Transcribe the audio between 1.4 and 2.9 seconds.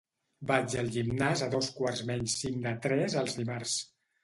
a dos quarts menys cinc de